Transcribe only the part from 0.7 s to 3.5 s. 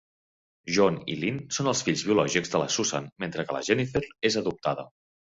John i Lynn són els fills biològics de la Susan, mentre